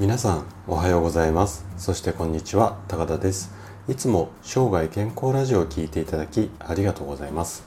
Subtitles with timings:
[0.00, 1.66] 皆さんおはようございます。
[1.76, 3.52] そしてこんにちは高田です。
[3.86, 7.64] いつも生涯健康ラジオを聞いていただきありがとうございます。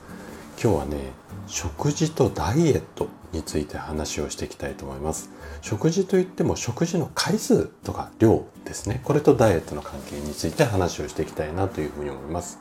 [0.59, 0.97] 今日はね
[1.45, 5.29] 食事とダイエットについて話をしていきたいと思います。
[5.61, 9.01] 食事といっても食事の回数とか量ですね。
[9.03, 12.57] これとダイエットの関係について話をしていきたいなというふうに思います。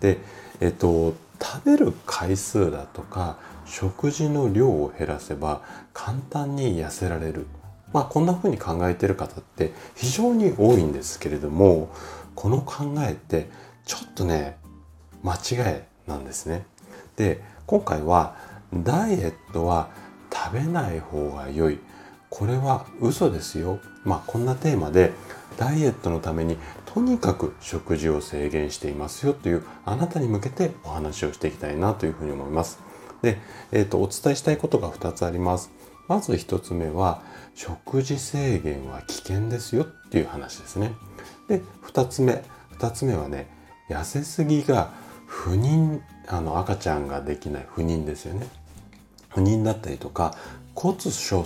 [0.00, 0.18] で
[0.58, 3.36] えっと食べる回数だとか
[3.66, 5.62] 食事の量を減らせば
[5.92, 7.46] 簡単に痩せられる。
[7.92, 11.90] まあこんな風に考えてる方って非常に多いんですけれども
[12.34, 13.48] この考えって
[13.84, 14.58] ちょっとね
[15.22, 16.66] 間違いなんですね。
[17.16, 18.36] で今回は
[18.72, 19.88] ダイエットは
[20.32, 21.78] 食べない方が良い
[22.28, 25.12] これは嘘ですよまあこんなテーマで
[25.56, 32.78] ダイエットのためにとにかく食事を制限していますよというあなたに向けてお話をしていきたいなというふうに思います。
[33.22, 33.38] で、
[33.72, 35.70] えーと、お伝えしたいことが2つあります。
[36.08, 37.22] まず1つ目は
[37.54, 40.92] 食事制限は危険ですよっていう話ですね。
[41.48, 42.42] で2つ目
[42.78, 43.48] 2つ目はね
[43.88, 44.90] 痩せすぎが
[45.26, 48.46] 不妊あの赤ちゃんができない不妊ですよね。
[49.28, 50.34] 不妊だったりとか
[50.74, 51.44] 骨粗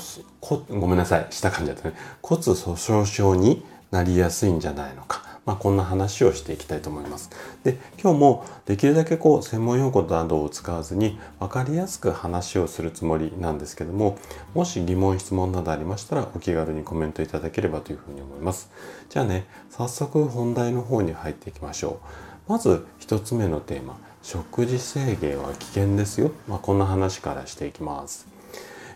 [0.69, 7.30] ごめんなさい下噛んじゃったね骨粗鬆症になりやすいんじゃないのかまあ、こんな話をしていきたいと思います。
[7.64, 14.19] で今日もできるだけこう専門用語などを使わずに分かりやすく話をするつもりなんですけども
[14.55, 18.70] もし疑問質問などありましたらお気軽にコメントいただければというふうに思います。
[19.08, 22.00] じゃあね早速本題の方に入っていきましょ
[22.48, 22.50] う。
[22.50, 28.27] まず1つ目のテーマ食事制限は危険ですよ、まあ、こんな話からしていきます。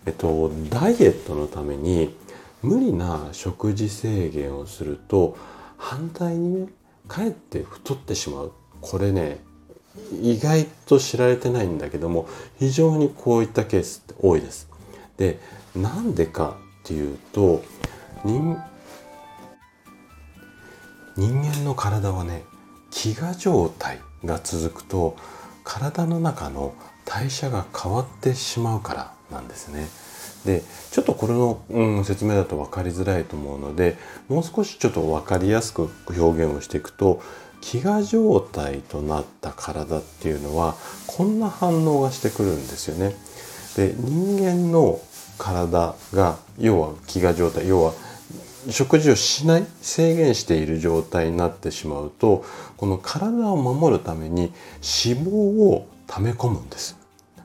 [0.07, 2.15] えっとダイエットのために
[2.63, 5.37] 無理な食事制限をすると
[5.77, 6.69] 反対にね
[7.09, 9.41] かえって太ってしまうこれね
[10.21, 14.69] 意外と知られてないんだけども非常にこういったケースって多いです。
[15.17, 15.39] で
[15.77, 17.63] なんでかっていうと
[18.25, 18.57] 人
[21.17, 22.43] 人間の体はね
[22.91, 25.17] 飢餓状態が続くと
[25.63, 26.75] 体の中の
[27.05, 29.89] 代謝が変わってしまうからなんですね。
[30.45, 33.97] でちょっとこれの、うん、説明だと分かりづらいと思うので
[34.29, 37.23] もう少しちょっと分かりやすく表現をしていくと
[37.63, 40.75] 飢餓状態となった体っていうのは
[41.07, 43.17] こんな反応がしてくるんですよね。
[43.77, 45.01] で人間の
[45.39, 47.95] 体が要は飢餓状態要は
[48.71, 52.45] 食事をしない制限している状態になってしまうと
[52.77, 54.53] この体を守るために
[55.07, 56.97] 脂肪を溜め込むんです。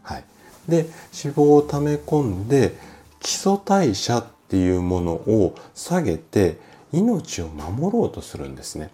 [0.04, 0.24] はい、
[0.68, 2.76] で脂肪を溜め込んで
[3.20, 6.58] 基礎代謝っていうものを下げて
[6.92, 8.90] 命を守ろうとするんですね。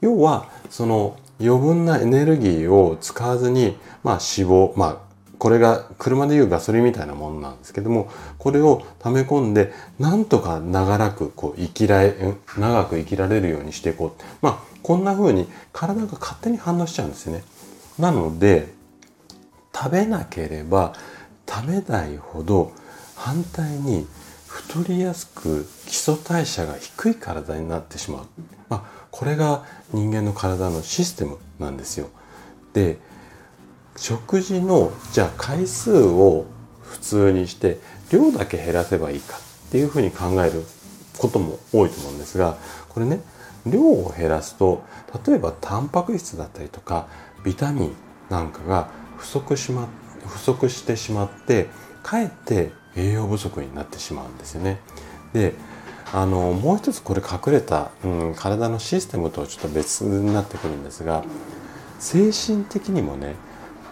[0.00, 4.96] 要はその余分なエネルギーを使わずに、まあ、脂肪、まあ、
[5.38, 12.14] これが車でいうガソリンみたいなものなんですけどもこれを溜め込んでなんとか長らくこう生きられ
[12.58, 17.44] 長く生きられるようにしていこうまあこんな風に体が勝手に反応しちゃうんですね。
[17.98, 18.72] なので
[19.74, 20.94] 食べなければ
[21.48, 22.72] 食べないほど
[23.14, 24.06] 反対に
[24.46, 28.26] 太りやすく基礎代謝が低い体になってしまう、
[28.68, 32.08] まあ、これが人間の体のシステムなんですよ。
[32.72, 32.98] で
[33.96, 36.46] 食事のじゃあ回数を
[36.82, 37.78] 普通にして
[38.10, 40.64] 量だけ減らせばいいかっていうふうに考える
[41.18, 42.56] ことも多いと思うんですが
[42.88, 43.20] これね
[43.66, 44.84] 量を減らすと
[45.26, 47.08] 例えばタンパク質だったりとか
[47.44, 47.96] ビタミン
[48.30, 49.88] なんかが不足しま
[50.26, 51.68] 不足してしまって
[52.02, 54.80] かえって栄養不足になってしまうんですよね。
[55.32, 55.54] で
[56.12, 61.22] あのもう一つこれ隠れた、うん、体のシステムとちょっと別になってくるんですが
[61.98, 63.34] 精神的にもね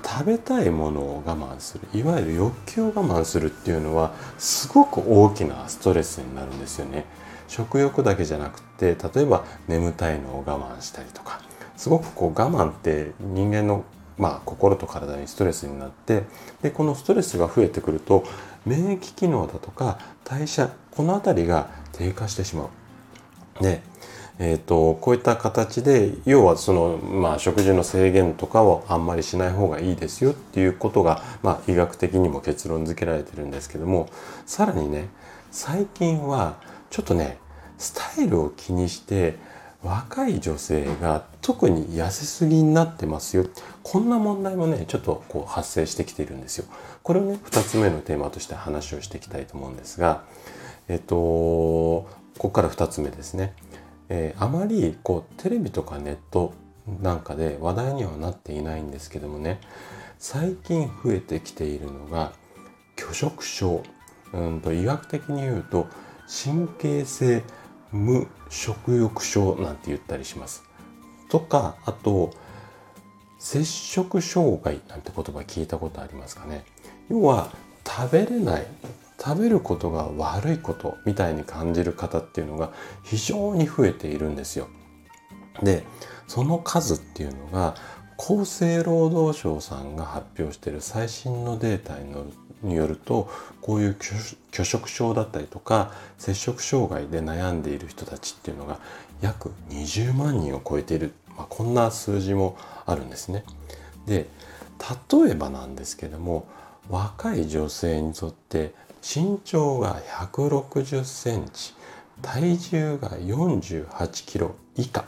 [0.03, 7.05] 食べたいものを我慢するいわゆる欲求を我慢するっていうのはすごく大きなストレスになるんですよね。
[7.49, 11.41] 食欲だけじゃなくて例えば眠たいのを我慢したりとか
[11.77, 13.85] すごくこう我慢って人間の
[14.19, 16.25] まあ、心と体にストレスになって
[16.63, 18.25] でこのストレスが増えてくると
[18.65, 22.65] 免疫機能だとか代謝この辺りが低下してしま
[23.61, 23.63] う。
[23.63, 23.83] で
[24.39, 34.11] えーと、こういった形で要はその、まあ、食事の制限とかをあんまりしない方がいいですよっていうことが、まあ、医学的にも結論付けられてるんですけども
[34.45, 35.09] さらにね
[35.51, 36.57] 最近は
[36.91, 37.39] ちょっとね
[37.79, 39.37] スタイルを気にして
[39.83, 43.47] 若い女性が特に痩せすぎになってますよ
[43.83, 46.65] こんな問題もねちょっとこう発生してきているんですよ。
[47.03, 50.25] これをね2つ目のテーマとして話をしていきたいと思うんですが
[50.89, 52.09] えっとこ
[52.39, 53.55] こから2つ目ですね。
[54.09, 56.53] えー、あまりこうテレビとかネット
[57.03, 59.61] なんかで話題にはなっていないんですけどもね
[60.19, 62.33] 最近増えてきているのが
[62.97, 63.83] 拒食症
[64.33, 65.89] うんと医学的に言うと
[66.45, 67.43] 神経性
[67.93, 70.65] 無食欲症なんて言ったりします。
[71.29, 72.31] とかあと
[73.39, 76.65] 摂食障害なんて言葉聞いたことありますかね
[77.09, 77.51] 要は
[77.87, 78.67] 食べれない
[79.23, 82.73] 食べることが悪いことみたいに感じる方っていうのが
[83.03, 84.69] 非常に増えているんですよ。
[85.63, 85.85] で
[86.29, 87.77] その数っていうのが
[88.19, 91.99] 厚生労働省さんが発表している最新のデータ
[92.63, 93.31] によると
[93.61, 93.97] こういう
[94.51, 98.79] 拒食症だったりとか摂食障害で悩んでいる人たちっていうのが
[99.21, 103.45] 約20万人を超えている、まあ、こんな数字もあるんですね。
[104.07, 104.29] で
[105.11, 106.47] 例えばなんですけども
[106.89, 111.75] 若い女性にとって身長が160センチ
[112.23, 115.05] 体重が48キロ以下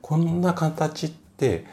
[0.00, 1.64] こんな形って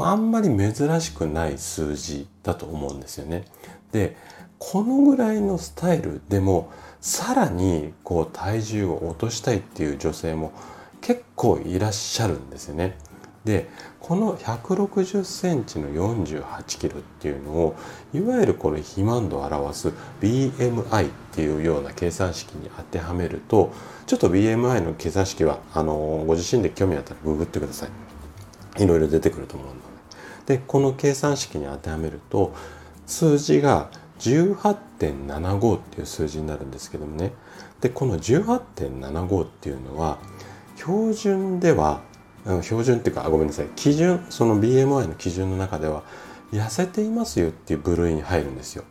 [0.00, 3.44] あんまり珍しくない数字だと思うんですよね。
[3.92, 4.16] で
[4.58, 6.70] このぐらいのスタイルでも
[7.00, 10.52] さらにこう体重を落としたいっていう女性も
[11.02, 12.96] 結構いらっしゃるんですよね。
[13.44, 13.68] で
[14.00, 17.76] この160センチの48キロっていうのを
[18.14, 23.70] いわゆるこれ肥満度を表す BMI っていうような計算式に当てはめると
[24.06, 28.03] ちょっと BMI の計算式はあのご自身で興味あったらググってください
[28.78, 29.74] いろいろ出てくると思うの
[30.46, 32.54] ででこの計算式に当てはめると
[33.06, 37.32] 数字が18.75っていう数字になるんですけどもね。
[37.80, 40.18] でこの18.75っていうのは
[40.76, 42.00] 標準では
[42.62, 43.66] 標準っていうかごめんなさい。
[43.76, 46.02] 基準その BMI の基準の中では
[46.52, 48.84] 痩せていますよっていう部類に入るんですよ。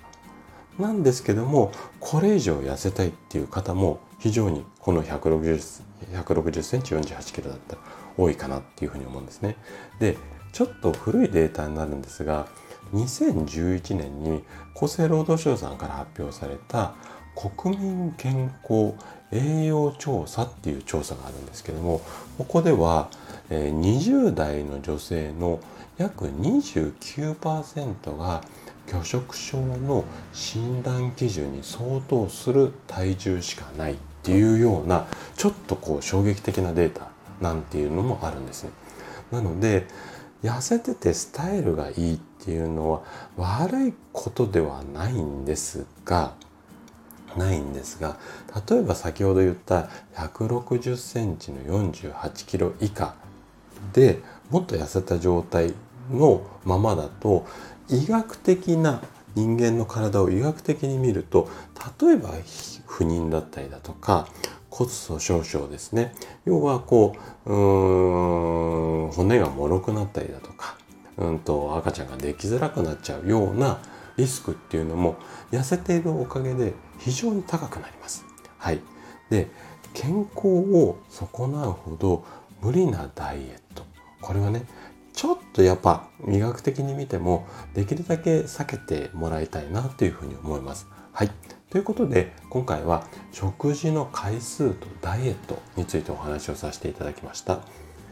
[0.79, 5.83] なんですけどもこれ以上痩せたいっていう方も非常にこの160
[6.13, 7.75] 160センチ48キロだった。
[7.75, 9.57] ら多いかなっていうふうに思うんですね。
[9.99, 10.17] で
[10.51, 12.47] ちょっと古いデータになるんですが
[12.93, 14.43] 2011年に
[14.75, 16.93] 厚生労働省さんから発表された
[17.35, 18.93] 国民健康
[19.31, 22.01] 栄養調査っていう調査があるんですけども
[22.37, 23.09] ここでは
[23.49, 25.59] 20代の女性の
[25.97, 28.43] 約29%が
[28.87, 38.71] 拒食症の診断基準に相当する体重しかないっていうようなちょっとこう衝撃的なデータなんていうのもあるんですね。
[39.31, 39.87] なので
[40.43, 43.01] 痩せててスタイルがいいっていうのは
[43.37, 46.33] 悪いことではないんですが
[47.37, 48.17] ないんですが
[48.69, 53.15] 例えば先ほど言った160センチの48キロ以下
[53.93, 54.19] で
[54.49, 55.73] もっと痩せた状態
[56.11, 57.45] のままだと
[57.89, 59.01] 医学的な
[59.35, 61.49] 人間の体を医学的に見ると
[62.01, 62.29] 例えば
[62.85, 64.27] 不妊だったりだとか
[64.73, 66.15] 骨粗しょう症ですね
[66.45, 67.15] 要はこ
[67.45, 70.77] ううーん骨が脆くなったりだとか
[71.17, 73.79] うんと赤ちゃんができづらくなっちゃうような
[74.17, 75.15] リスクっていうのも
[75.51, 78.25] 痩せているおかげで非常に高くなります。
[78.57, 78.79] はい、
[79.29, 79.47] で
[79.93, 82.25] 健康を損なうほど
[82.61, 83.83] 無理なダイエット
[84.21, 84.65] これはね
[85.13, 87.45] ちょっとやっぱ医学的に見ても
[87.75, 90.87] できるだけ避けてもらいたいなというふうに思います。
[91.11, 91.31] はい。
[91.73, 97.61] ということで今回は食事の回数とダイエットについてお話をさせていただきました。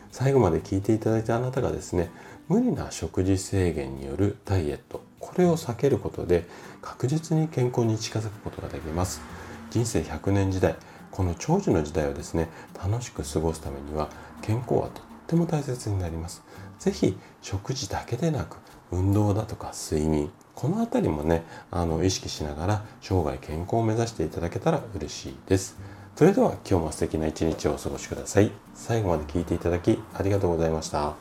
[0.10, 2.10] 最後まで聞いていただいたあなたがですね
[2.48, 6.46] 無理な食事制限によるダイエットこれを避けることで
[6.82, 9.22] 確実に健康に近づくことができます
[9.70, 10.76] 人生100年時代
[11.12, 12.50] この長寿の時代をですね
[12.84, 14.10] 楽しく過ごすためには
[14.42, 16.44] 健康はとっても大切になります
[16.80, 18.58] 是非食事だけでなく
[18.92, 20.32] 運動だとか睡眠
[20.62, 21.42] この辺りもね
[21.72, 25.76] あの意識しながら生涯健康を目指していただけたら嬉しいです。
[26.16, 28.52] それでは今日も素敵な一日をお過ごしください。
[28.76, 31.16] 最後まで聞いていただきありがとうございました。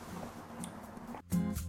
[1.33, 1.60] thank you